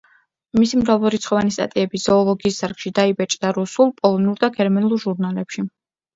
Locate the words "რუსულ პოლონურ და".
3.59-4.53